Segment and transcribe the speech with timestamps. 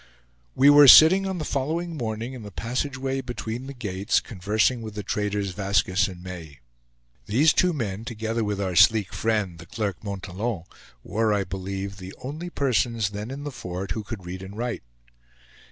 [0.55, 4.81] We were sitting, on the following morning, in the passage way between the gates, conversing
[4.81, 6.59] with the traders Vaskiss and May.
[7.27, 10.63] These two men, together with our sleek friend, the clerk Montalon,
[11.03, 14.81] were, I believe, the only persons then in the fort who could read and write.